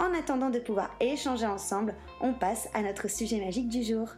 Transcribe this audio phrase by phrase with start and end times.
[0.00, 4.08] En attendant de pouvoir échanger ensemble, on passe à notre sujet magique du jour.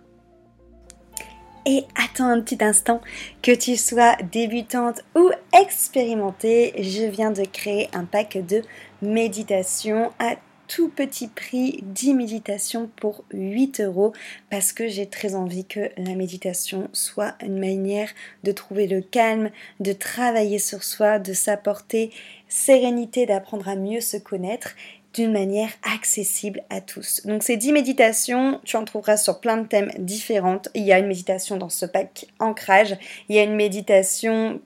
[1.66, 3.00] Et attends un petit instant,
[3.42, 8.62] que tu sois débutante ou expérimentée, je viens de créer un pack de
[9.02, 10.36] méditation à
[10.68, 14.12] tout petit prix 10 méditations pour 8 euros
[14.50, 18.10] parce que j'ai très envie que la méditation soit une manière
[18.44, 22.10] de trouver le calme, de travailler sur soi, de s'apporter
[22.48, 24.74] sérénité, d'apprendre à mieux se connaître
[25.16, 27.22] d'une manière accessible à tous.
[27.24, 30.60] Donc ces 10 méditations, tu en trouveras sur plein de thèmes différents.
[30.74, 32.96] Il y a une méditation dans ce pack ancrage,
[33.28, 34.60] il y a une méditation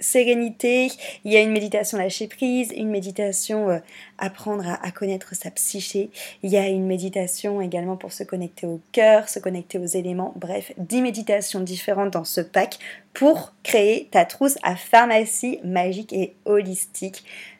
[0.00, 0.90] sérénité,
[1.24, 3.78] il y a une méditation lâcher prise, une méditation euh,
[4.18, 6.10] apprendre à, connaître sa psyché,
[6.42, 10.32] il y a une méditation également pour se connecter au cœur, se connecter aux éléments,
[10.36, 12.78] bref, 10 méditations différentes dans ce pack
[13.12, 17.24] pour créer ta trousse à pharmacie magique et holistique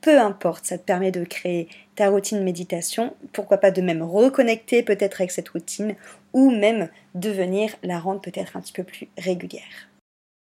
[0.00, 4.82] peu importe, ça te permet de créer ta routine méditation, pourquoi pas de même reconnecter
[4.82, 5.96] peut-être avec cette routine,
[6.32, 9.88] ou même de venir la rendre peut-être un petit peu plus régulière.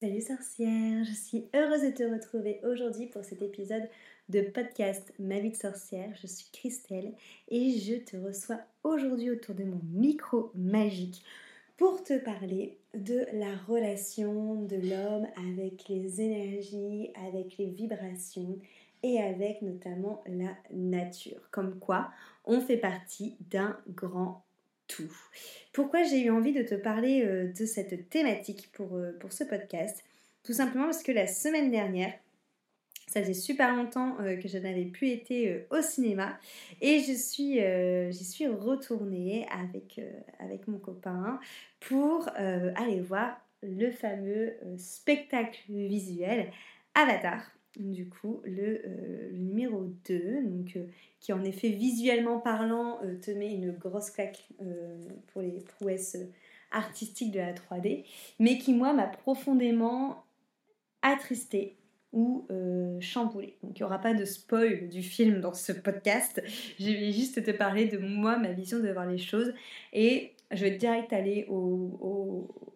[0.03, 3.87] Salut sorcière, je suis heureuse de te retrouver aujourd'hui pour cet épisode
[4.31, 6.09] de podcast Ma vie de sorcière.
[6.23, 7.13] Je suis Christelle
[7.49, 11.23] et je te reçois aujourd'hui autour de mon micro magique
[11.77, 18.59] pour te parler de la relation de l'homme avec les énergies, avec les vibrations
[19.03, 21.41] et avec notamment la nature.
[21.51, 22.11] Comme quoi,
[22.45, 24.45] on fait partie d'un grand
[24.89, 25.13] tout.
[25.73, 29.45] Pourquoi j'ai eu envie de te parler euh, de cette thématique pour, euh, pour ce
[29.45, 30.03] podcast?
[30.43, 32.13] Tout simplement parce que la semaine dernière,
[33.07, 36.39] ça faisait super longtemps euh, que je n'avais plus été au cinéma
[36.81, 37.61] et je suis,
[38.13, 40.01] j'y suis retournée avec,
[40.39, 41.39] avec mon copain
[41.81, 46.51] pour aller voir le fameux spectacle visuel
[46.95, 47.43] Avatar
[47.77, 50.87] du coup le, euh, numéro 2, donc, euh,
[51.21, 54.49] qui en effet visuellement parlant euh, te met une grosse claque
[55.29, 56.17] pour les prouesses
[56.73, 58.05] artistiques de la 3D,
[58.39, 60.25] mais qui moi m'a profondément
[61.03, 61.77] attristé
[62.13, 62.47] ou
[63.01, 63.57] chamboulé.
[63.63, 66.43] Donc il n'y aura pas de spoil du film dans ce podcast,
[66.79, 69.53] je vais juste te parler de moi, ma vision de voir les choses,
[69.93, 72.71] et je vais direct aller au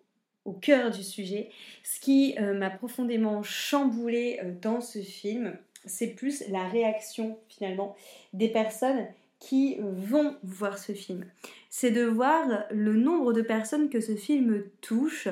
[0.52, 1.50] cœur du sujet.
[1.82, 7.94] Ce qui euh, m'a profondément chamboulé euh, dans ce film, c'est plus la réaction finalement
[8.32, 9.06] des personnes
[9.38, 11.26] qui vont voir ce film.
[11.68, 15.28] C'est de voir le nombre de personnes que ce film touche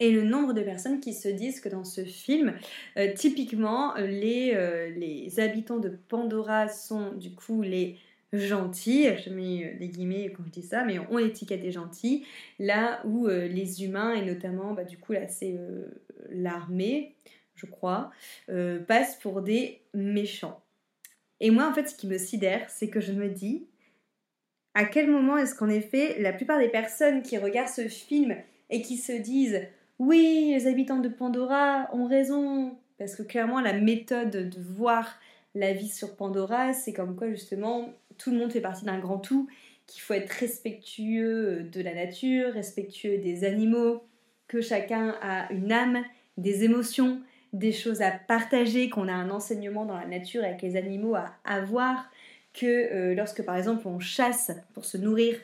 [0.00, 2.54] et le nombre de personnes qui se disent que dans ce film,
[2.96, 7.98] euh, typiquement, les habitants de Pandora sont du coup les
[8.32, 12.24] gentils, je mets euh, des guillemets quand je dis ça, mais on l'étiquette des gentils,
[12.58, 15.86] là où euh, les humains, et notamment bah, du coup là c'est euh,
[16.30, 17.14] l'armée,
[17.54, 18.10] je crois,
[18.88, 20.62] passent pour des méchants.
[21.40, 23.66] Et moi en fait ce qui me sidère, c'est que je me dis,
[24.74, 28.36] à quel moment est-ce qu'en effet la plupart des personnes qui regardent ce film
[28.70, 29.60] et qui se disent
[29.98, 35.18] oui, les habitants de Pandora ont raison, parce que clairement la méthode de voir
[35.54, 39.18] la vie sur Pandora, c'est comme quoi justement tout le monde fait partie d'un grand
[39.18, 39.48] tout
[39.86, 44.02] qu'il faut être respectueux de la nature, respectueux des animaux,
[44.48, 46.02] que chacun a une âme,
[46.36, 47.20] des émotions,
[47.52, 51.34] des choses à partager, qu'on a un enseignement dans la nature avec les animaux à
[51.44, 52.10] avoir,
[52.54, 55.36] que euh, lorsque par exemple on chasse pour se nourrir,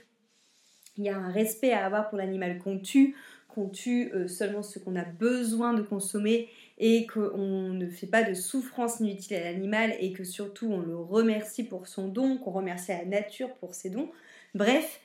[0.97, 3.15] il y a un respect à avoir pour l'animal qu'on tue,
[3.49, 6.49] qu'on tue euh, seulement ce qu'on a besoin de consommer
[6.79, 10.97] et qu'on ne fait pas de souffrance inutile à l'animal et que surtout on le
[10.97, 14.09] remercie pour son don, qu'on remercie la nature pour ses dons.
[14.55, 15.01] Bref,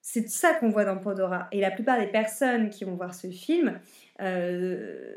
[0.00, 1.48] c'est ça qu'on voit dans Pandora.
[1.52, 3.78] Et la plupart des personnes qui vont voir ce film
[4.22, 5.14] euh,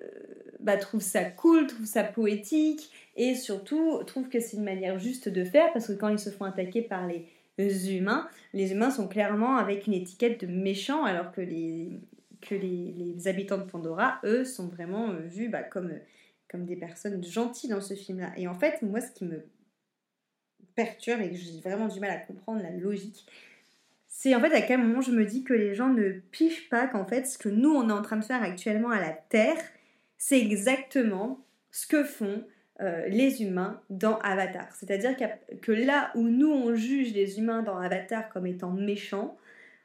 [0.60, 5.30] bah, trouvent ça cool, trouvent ça poétique et surtout trouvent que c'est une manière juste
[5.30, 9.08] de faire parce que quand ils se font attaquer par les humains, les humains sont
[9.08, 12.02] clairement avec une étiquette de méchants alors que les,
[12.48, 15.94] que les, habitants de Pandora, eux, sont vraiment euh, vus bah, comme,
[16.50, 18.34] comme des personnes gentilles dans ce film-là.
[18.38, 19.46] Et en fait, moi, ce qui me
[20.76, 23.26] perturbe et que j'ai vraiment du mal à comprendre la logique,
[24.08, 26.88] c'est en fait à quel moment je me dis que les gens ne pigent pas
[26.88, 29.58] qu'en fait ce que nous on est en train de faire actuellement à la Terre,
[30.18, 32.44] c'est exactement ce que font
[32.80, 34.74] euh, les humains dans Avatar.
[34.76, 35.16] C'est-à-dire
[35.62, 39.38] que là où nous on juge les humains dans Avatar comme étant méchants,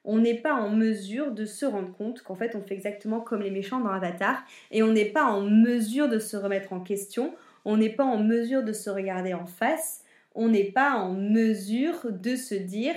[0.09, 3.43] on n'est pas en mesure de se rendre compte qu'en fait on fait exactement comme
[3.43, 7.35] les méchants dans Avatar et on n'est pas en mesure de se remettre en question,
[7.65, 10.03] on n'est pas en mesure de se regarder en face,
[10.35, 12.95] on n'est pas en mesure de se dire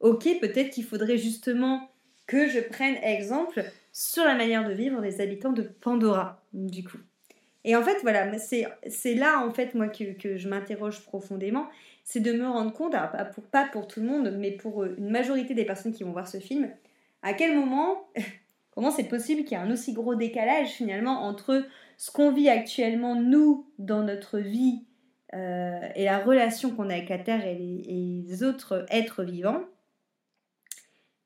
[0.00, 1.90] ok, peut-être qu'il faudrait justement
[2.26, 3.62] que je prenne exemple
[3.92, 6.98] sur la manière de vivre des habitants de Pandora, du coup.
[7.64, 11.66] Et en fait, voilà, c'est là, en fait, moi, que, je m'interroge profondément,
[12.04, 12.94] c'est de me rendre compte,
[13.50, 16.28] pas pour tout le monde, mais pour euh, une majorité des personnes qui vont voir
[16.28, 16.70] ce film,
[17.22, 18.06] à quel moment,
[18.70, 21.66] comment c'est possible qu'il y ait un aussi gros décalage, finalement, entre
[21.96, 24.84] ce qu'on vit actuellement, nous, dans notre vie,
[25.34, 29.62] euh, et la relation qu'on a avec la Terre et les autres êtres vivants,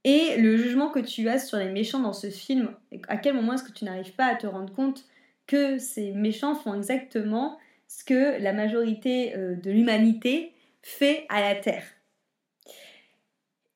[0.04, 2.70] et le jugement que tu as sur les méchants dans ce film,
[3.08, 5.04] à quel moment est-ce que tu n'arrives pas à te rendre compte
[5.48, 7.58] que ces méchants font exactement
[7.88, 10.52] ce que la majorité euh, de l'humanité
[10.82, 11.84] fait à la Terre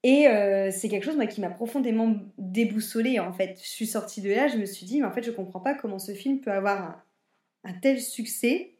[0.05, 3.59] et euh, c'est quelque chose moi, qui m'a profondément déboussolée en fait.
[3.63, 5.75] Je suis sortie de là, je me suis dit, mais en fait, je comprends pas
[5.75, 7.05] comment ce film peut avoir
[7.65, 8.73] un, tel succès,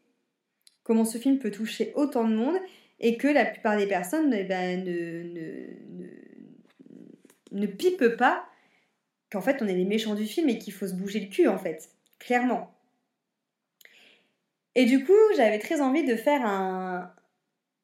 [0.83, 2.57] comment ce film peut toucher autant de monde,
[2.99, 5.67] et que la plupart des personnes eh ben, ne,
[7.51, 8.45] ne pipe pas
[9.31, 11.47] qu'en fait on est les méchants du film et qu'il faut se bouger le cul
[11.47, 11.89] en fait,
[12.19, 12.69] clairement.
[14.75, 17.13] Et du coup, j'avais très envie de faire un,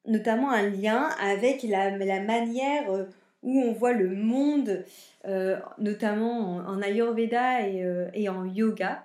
[0.06, 3.04] notamment un lien avec la, manière euh,
[3.42, 4.84] où on voit le monde,
[5.26, 9.04] euh, notamment en, Ayurveda et, euh, et, en yoga,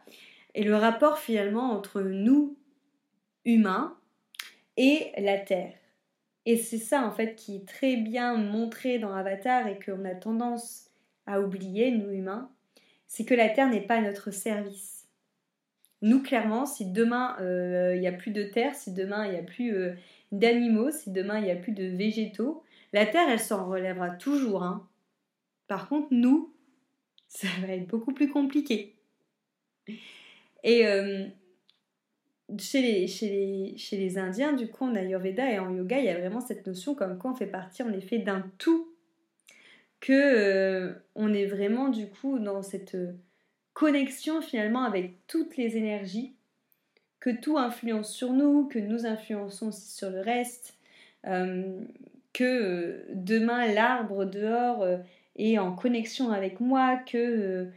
[0.53, 2.57] et le rapport finalement entre nous,
[3.45, 3.97] humains,
[4.77, 5.73] et la Terre.
[6.45, 10.13] Et c'est ça en fait qui est très bien montré dans Avatar et qu'on a
[10.13, 10.91] tendance
[11.25, 12.51] à oublier, nous humains,
[13.07, 14.95] c'est que la Terre n'est pas à notre service.
[16.01, 19.39] Nous, clairement, si demain euh, il n'y a plus de terre, si demain il n'y
[19.39, 19.93] a plus euh,
[20.39, 24.63] d'animaux, si demain il n'y a plus de végétaux, la Terre, elle s'en relèvera toujours.
[24.63, 24.87] Hein.
[25.67, 26.53] Par contre, nous,
[27.27, 28.95] ça va être beaucoup plus compliqué.
[30.63, 31.25] Et euh,
[32.57, 36.65] chez les, Indiens, du coup, en Ayurveda et en yoga, il y a vraiment cette
[36.65, 38.87] notion comme quoi on fait partie en effet d'un tout,
[39.99, 42.97] que euh, on est vraiment du coup dans cette
[43.73, 46.34] connexion finalement avec toutes les énergies,
[47.25, 50.77] que tout influence sur nous, que nous influençons aussi sur le reste,
[51.25, 51.81] euh,
[52.33, 54.85] que euh, demain l'arbre dehors
[55.35, 57.67] est en connexion avec moi, que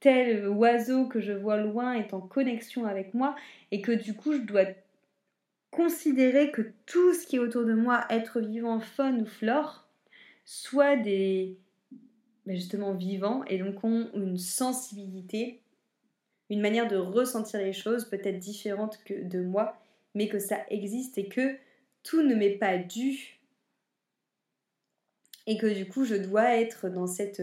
[0.00, 3.34] tel oiseau que je vois loin est en connexion avec moi
[3.70, 4.66] et que du coup je dois
[5.70, 9.88] considérer que tout ce qui est autour de moi, être vivant, faune ou flore,
[10.44, 11.56] soit des
[12.44, 15.60] ben, justement vivants et donc ont une sensibilité,
[16.50, 19.76] une manière de ressentir les choses peut-être différente que de moi,
[20.14, 21.56] mais que ça existe et que
[22.02, 23.38] tout ne m'est pas dû
[25.46, 27.42] et que du coup je dois être dans cette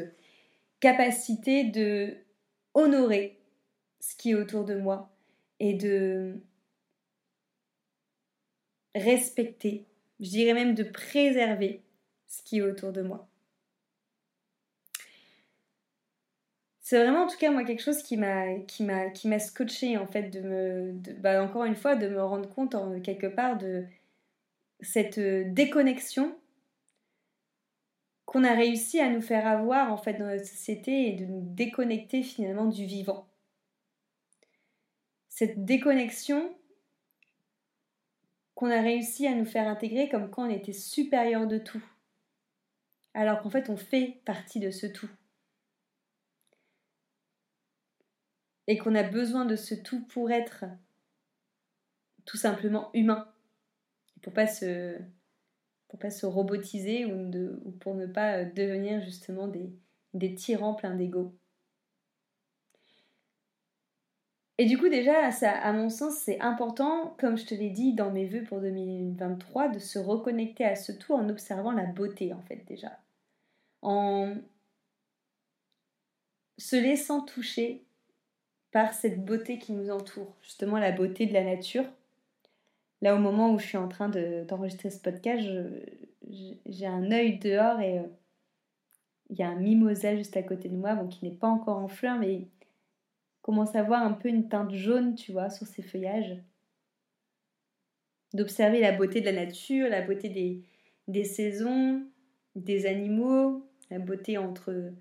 [0.80, 2.16] capacité de
[2.74, 3.40] honorer
[4.00, 5.10] ce qui est autour de moi
[5.60, 6.40] et de
[8.94, 9.86] respecter,
[10.20, 11.82] je dirais même de préserver
[12.28, 13.28] ce qui est autour de moi.
[16.86, 20.40] C'est vraiment en tout cas moi quelque chose qui m'a qui scotché en fait de
[20.42, 23.88] me bah, encore une fois de me rendre compte en, quelque part de
[24.82, 26.38] cette déconnexion
[28.26, 31.42] qu'on a réussi à nous faire avoir en fait dans notre société et de nous
[31.56, 33.26] déconnecter finalement du vivant.
[35.28, 36.56] Cette déconnexion
[38.54, 41.84] qu'on a réussi à nous faire intégrer comme quand on était supérieur de tout.
[43.16, 45.10] alors qu'en fait on fait partie de ce tout.
[48.68, 50.66] Et qu'on a besoin de ce tout pour être
[52.26, 53.28] tout simplement humain.
[54.22, 54.98] Pour pas se,
[55.88, 59.70] pour pas se robotiser ou, pour ne pas devenir justement des,
[60.14, 61.36] des tyrans pleins d'ego.
[64.58, 68.12] Et du coup, déjà, à mon sens, c'est important, comme je te l'ai dit dans
[68.12, 72.42] mes vœux pour 2023, de se reconnecter à ce tout en observant la beauté, en
[72.44, 72.98] fait, déjà.
[73.82, 74.34] En
[76.58, 77.86] se laissant toucher
[78.76, 81.86] par cette beauté qui nous entoure, justement la beauté de la nature.
[83.02, 85.48] Là, au moment où je suis en train d'enregistrer ce podcast,
[86.66, 88.08] j'ai un œil dehors et euh,
[89.30, 91.78] il y a un mimosa juste à côté de moi, bon, qui n'est pas encore
[91.78, 92.50] en fleurs, mais
[93.42, 96.36] commence à voir un peu une teinte jaune, tu vois, sur ses feuillages.
[98.34, 100.64] D'observer la beauté de la nature, la beauté des,
[101.08, 102.04] des saisons,
[102.58, 104.92] des animaux, la beauté entre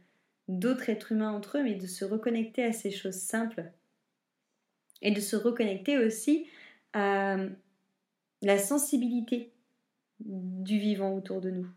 [0.48, 3.64] d'autres êtres humains entre eux, mais de se reconnecter à ces choses simples.
[5.02, 6.46] Et de se reconnecter aussi
[6.92, 7.36] à
[8.42, 9.52] la sensibilité
[10.20, 11.68] du vivant autour de nous.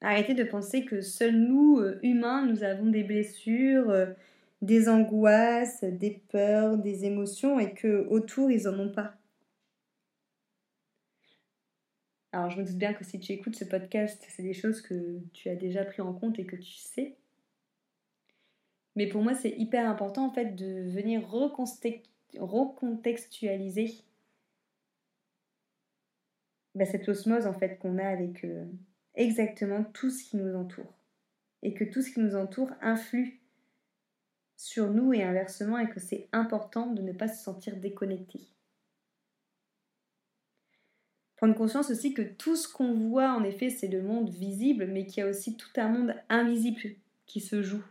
[0.00, 4.06] Arrêtez de penser que seuls nous, euh, humains, nous avons des blessures, euh,
[4.62, 9.14] des angoisses, des peurs, des émotions et que autour ils en ont pas.
[12.32, 15.18] Alors je me doute bien que si tu écoutes ce podcast, c'est des choses que
[15.32, 17.16] tu as déjà pris en compte et que tu sais.
[18.96, 23.94] Mais pour moi, c'est hyper important en fait de venir recontextualiser
[26.74, 28.66] bah, cette osmose en fait qu'on a avec euh,
[29.14, 30.92] exactement tout ce qui nous entoure
[31.62, 33.40] et que tout ce qui nous entoure influe
[34.56, 38.40] sur nous et inversement et que c'est important de ne pas se sentir déconnecté.
[41.38, 45.06] Prendre conscience aussi que tout ce qu'on voit en effet c'est le monde visible mais
[45.06, 47.84] qu'il y a aussi tout un monde invisible qui se joue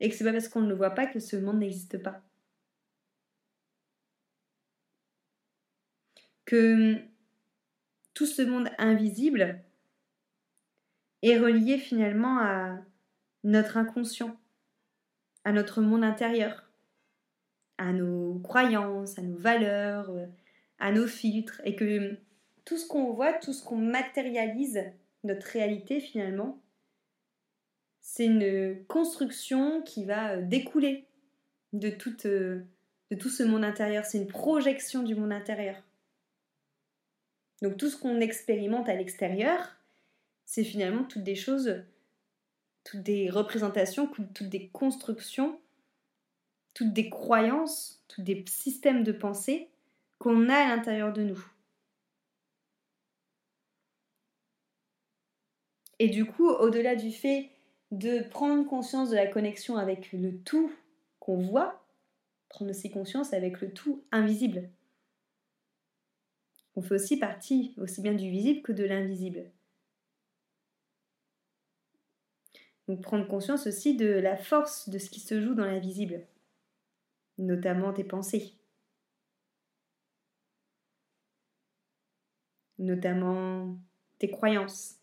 [0.00, 2.20] et que c'est pas parce qu'on ne le voit pas que ce monde n'existe pas.
[6.44, 6.96] Que
[8.12, 9.60] tout ce monde invisible
[11.22, 12.78] est relié finalement à
[13.44, 14.36] notre inconscient,
[15.44, 16.68] à notre monde intérieur,
[17.78, 20.26] à nos croyances, à nos valeurs, euh,
[20.78, 22.16] à nos filtres, et que
[22.64, 24.84] tout ce qu'on voit, tout ce qu'on matérialise,
[25.24, 26.58] notre réalité finalement,
[28.00, 31.06] c'est une construction qui va euh, découler
[31.74, 32.60] euh,
[33.10, 35.76] de tout ce monde intérieur, c'est une projection du monde intérieur.
[37.62, 39.76] Donc tout ce qu'on expérimente à l'extérieur,
[40.44, 41.82] c'est finalement toutes des choses
[42.84, 45.58] toutes des représentations, toutes des constructions,
[46.74, 49.68] toutes des croyances, tous des systèmes de pensée
[50.18, 51.51] qu'on a à l'intérieur de nous.
[56.02, 57.50] Et du coup, au-delà du fait
[57.92, 60.74] de prendre conscience de la connexion avec le tout
[61.20, 61.86] qu'on voit,
[62.48, 64.68] prendre aussi conscience avec le tout invisible.
[66.74, 69.44] On fait aussi partie aussi bien du visible que de l'invisible.
[72.88, 76.26] Donc prendre conscience aussi de la force de ce qui se joue dans l'invisible,
[77.38, 78.54] notamment tes pensées,
[82.80, 83.76] notamment
[84.18, 84.98] tes croyances,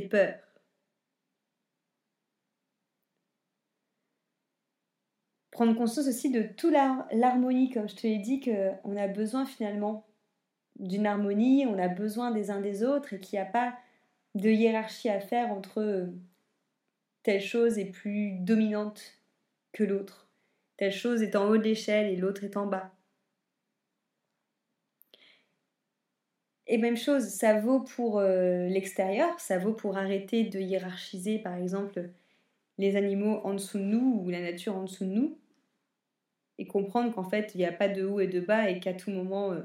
[0.00, 0.34] tes peurs.
[5.50, 6.72] Prendre conscience aussi de toute
[7.12, 10.06] l'harmonie, comme je te l'ai dit, qu'on a besoin finalement
[10.78, 13.74] d'une harmonie, on a besoin des uns des autres et qu'il n'y a pas
[14.34, 16.12] de hiérarchie à faire entre
[17.22, 19.02] telle chose est plus dominante
[19.72, 20.28] que l'autre.
[20.76, 22.95] Telle chose est en haut de l'échelle et l'autre est en bas.
[26.66, 31.54] Et même chose, ça vaut pour euh, l'extérieur, ça vaut pour arrêter de hiérarchiser par
[31.54, 32.10] exemple
[32.78, 35.38] les animaux en dessous de nous ou la nature en dessous de nous
[36.58, 38.94] et comprendre qu'en fait il n'y a pas de haut et de bas et qu'à
[38.94, 39.62] tout moment euh,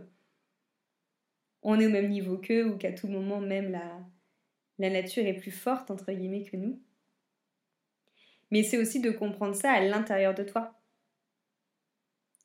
[1.63, 3.99] on est au même niveau qu'eux ou qu'à tout moment même la,
[4.79, 6.79] la nature est plus forte entre guillemets que nous
[8.51, 10.77] mais c'est aussi de comprendre ça à l'intérieur de toi.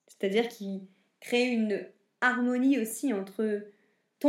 [0.06, 0.86] C'est-à-dire qu'il
[1.20, 1.84] crée une
[2.20, 3.66] harmonie aussi entre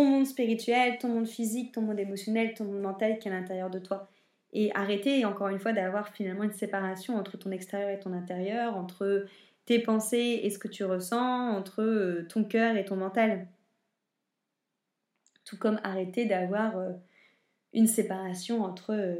[0.03, 3.69] monde spirituel, ton monde physique, ton monde émotionnel, ton monde mental qui est à l'intérieur
[3.69, 4.09] de toi.
[4.53, 8.75] Et arrêter, encore une fois, d'avoir finalement une séparation entre ton extérieur et ton intérieur,
[8.75, 9.25] entre
[9.65, 13.47] tes pensées et ce que tu ressens, entre euh, ton cœur et ton mental.
[15.43, 16.93] Tout comme arrêter d'avoir euh,
[17.73, 19.15] une séparation entre euh,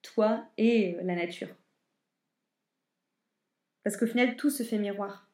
[0.00, 1.48] toi et la nature.
[3.84, 5.28] Parce qu'au final, tout se fait miroir.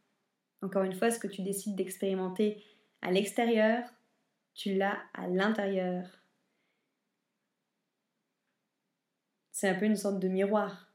[0.63, 2.63] Encore une fois, ce que tu décides d'expérimenter
[3.03, 3.85] à l'extérieur,
[4.59, 6.05] tu l'as à l'intérieur.
[9.53, 10.93] C'est un peu une sorte de miroir.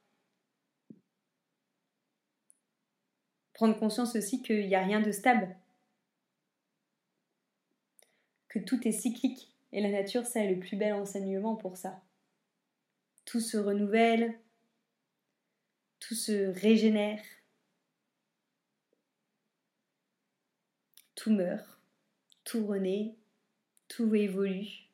[3.53, 5.55] Prendre conscience aussi qu'il n'y a rien de stable.
[8.50, 9.55] Que tout est cyclique.
[9.72, 12.03] Et la nature, c'est le plus bel enseignement pour ça.
[13.24, 14.38] Tout se renouvelle,
[16.01, 17.24] tout se régénère,
[21.15, 21.79] tout meurt,
[22.43, 23.15] tout renaît,
[23.95, 24.89] tout évolue.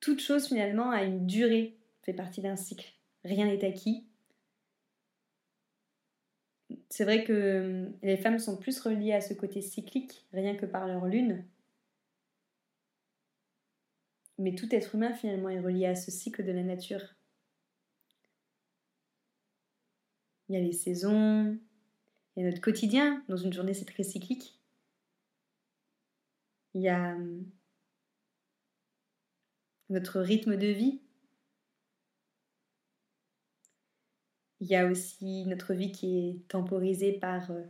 [0.00, 2.92] Toute chose finalement a une durée, fait partie d'un cycle.
[3.24, 4.04] Rien n'est acquis.
[6.90, 10.86] C'est vrai que les femmes sont plus reliées à ce côté cyclique, rien que par
[10.86, 11.44] leur lune.
[14.38, 17.02] Mais tout être humain finalement est relié à ce cycle de la nature.
[20.48, 21.58] Il y a les saisons,
[22.34, 23.22] il y a notre quotidien.
[23.28, 24.58] Dans une journée, c'est très cyclique.
[26.74, 27.44] Il y a hum,
[29.90, 31.00] notre rythme de vie.
[34.60, 37.62] Il y a aussi notre vie qui est temporisée par euh,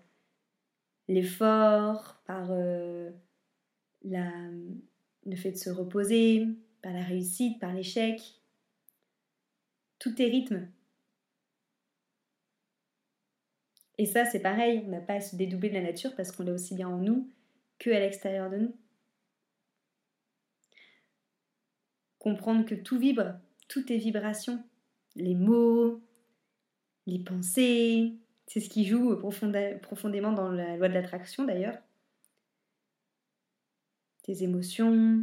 [1.07, 3.11] l'effort, par euh,
[4.03, 6.47] le fait de se reposer,
[6.83, 8.21] par la réussite, par l'échec.
[9.99, 10.69] Tout est rythme.
[13.99, 16.45] Et ça, c'est pareil, on n'a pas à se dédoubler de la nature parce qu'on
[16.45, 17.29] l'a aussi bien en nous
[17.79, 18.77] que à l'extérieur de nous.
[22.29, 24.63] Comprendre que tout vibre, tout est vibration.
[25.17, 26.03] Les mots,
[27.07, 31.79] les pensées, c'est ce qui joue profondément dans la loi de l'attraction d'ailleurs.
[34.25, 35.23] Tes émotions.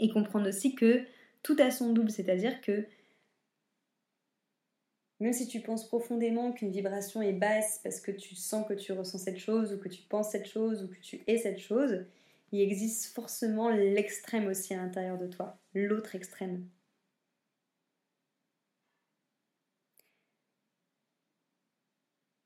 [0.00, 1.04] Et comprendre aussi que
[1.44, 2.88] tout a son double, c'est-à-dire que
[5.20, 8.90] même si tu penses profondément qu'une vibration est basse parce que tu sens que tu
[8.90, 12.06] ressens cette chose ou que tu penses cette chose ou que tu es cette chose,
[12.54, 16.68] il existe forcément l'extrême aussi à l'intérieur de toi, l'autre extrême.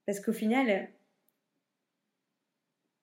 [0.06, 0.88] Parce qu'au final,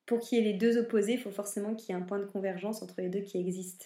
[0.07, 2.17] pour qu'il y ait les deux opposés, il faut forcément qu'il y ait un point
[2.17, 3.85] de convergence entre les deux qui existent.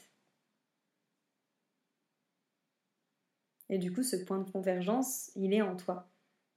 [3.70, 6.10] Et du coup, ce point de convergence, il est en toi.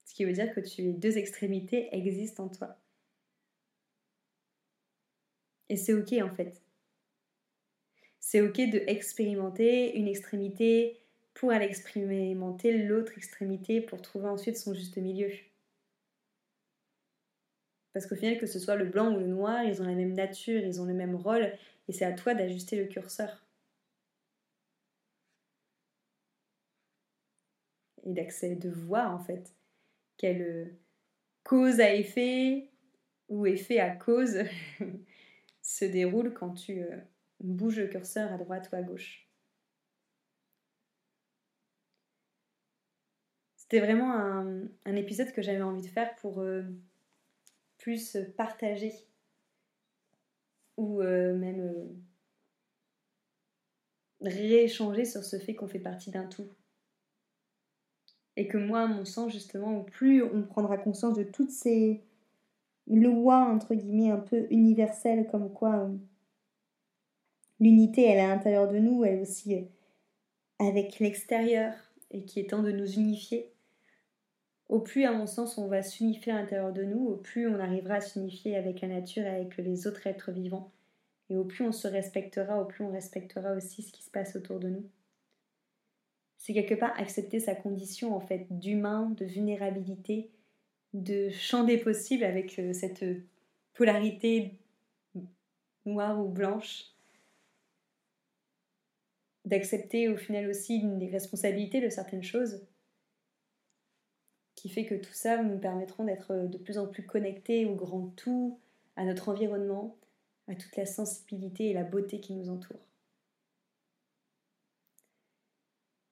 [0.05, 2.77] Ce qui veut dire que tu, les deux extrémités existent en toi.
[5.69, 6.62] Et c'est ok en fait.
[8.33, 8.79] C'est ok de
[9.95, 10.99] une extrémité
[11.35, 15.29] pour aller expérimenter l'autre extrémité pour trouver ensuite son juste milieu.
[17.92, 20.14] Parce qu'au final, que ce soit le blanc ou le noir, ils ont la même
[20.14, 21.53] nature, ils ont le même rôle,
[21.88, 23.45] et c'est à toi d'ajuster le curseur.
[28.05, 29.55] et d'accès de voir en fait
[30.16, 30.64] quelle euh,
[31.45, 32.71] cause à effet
[33.29, 34.38] ou effet à cause
[35.62, 36.83] se déroule quand tu
[37.43, 39.29] euh, bouges le curseur à droite ou à gauche.
[43.57, 46.63] C'était vraiment un, épisode que j'avais envie de faire pour euh,
[47.79, 48.93] plus partager
[50.77, 51.87] ou même
[54.21, 56.49] rééchanger sur ce fait qu'on fait partie d'un tout.
[58.37, 62.03] Et que moi, à mon sens, justement, plus on prendra conscience de toutes ces
[62.87, 65.89] lois, entre guillemets, un peu universelles, comme quoi euh,
[67.62, 69.62] l'unité, elle est à l'intérieur de nous, elle aussi euh,
[70.59, 71.72] avec l'extérieur,
[72.11, 73.53] et qui est temps de nous unifier,
[74.68, 77.61] au plus, à mon sens, on va s'unifier à l'intérieur de nous, au plus on
[77.61, 80.72] arrivera à s'unifier avec la nature et avec les autres êtres vivants.
[81.29, 84.35] Et au plus on se respectera, au plus on respectera aussi ce qui se passe
[84.35, 84.85] autour de nous.
[86.38, 90.31] C'est quelque part accepter sa condition en fait d'humain, de vulnérabilité,
[90.94, 93.05] de champ des possibles avec euh, cette
[93.75, 94.55] polarité
[95.85, 96.87] noire ou blanche,
[99.53, 102.62] d'accepter au final aussi une responsabilités de certaines choses,
[104.55, 108.07] qui fait que tout ça nous permettront d'être de plus en plus connectés au grand
[108.17, 108.59] tout,
[108.97, 109.99] à notre environnement,
[110.49, 112.81] à toute la sensibilité et la beauté qui nous entoure.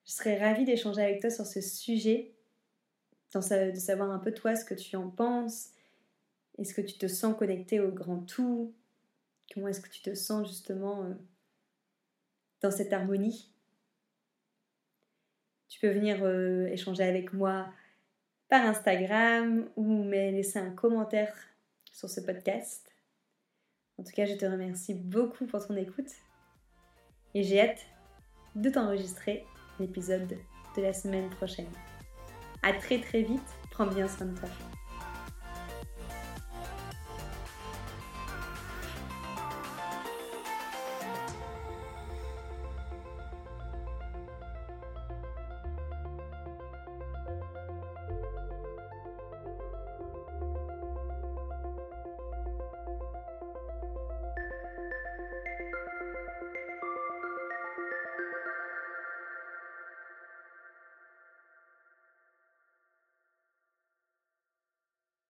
[0.04, 2.34] Je serais ravie d'échanger avec toi sur ce sujet,
[3.34, 5.70] de savoir un peu toi ce que tu en penses.
[6.58, 8.74] Est-ce que tu te sens connecté au grand tout?
[9.54, 11.14] Comment est-ce que tu te sens justement euh,
[12.60, 13.50] dans cette harmonie
[15.68, 17.66] Tu peux venir euh, échanger avec moi
[18.48, 21.34] par Instagram ou me laisser un commentaire
[21.92, 22.92] sur ce podcast.
[23.98, 26.10] En tout cas, je te remercie beaucoup pour ton écoute
[27.34, 27.86] et j'ai hâte
[28.54, 29.44] de t'enregistrer
[29.78, 30.36] l'épisode
[30.76, 31.70] de la semaine prochaine.
[32.62, 34.79] À très très vite, prends bien soin de toi.